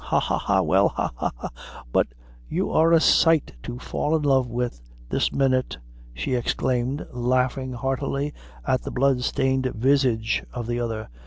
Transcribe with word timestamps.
Ha, 0.05 0.19
ha, 0.19 0.39
ha! 0.39 0.63
well 0.63 0.89
ha, 0.89 1.11
ha, 1.17 1.31
ha! 1.37 1.49
but 1.91 2.07
you 2.49 2.71
are 2.71 2.91
a 2.91 2.99
sight 2.99 3.51
to 3.61 3.77
fall 3.77 4.15
in 4.15 4.23
love 4.23 4.49
wid 4.49 4.71
this 5.09 5.31
minute!" 5.31 5.77
she 6.15 6.33
exclaimed, 6.33 7.05
laughing 7.11 7.73
heartily 7.73 8.33
at 8.65 8.81
the 8.81 8.89
blood 8.89 9.21
stained 9.21 9.67
visage 9.75 10.43
of 10.53 10.65
the 10.65 10.79
other. 10.79 11.07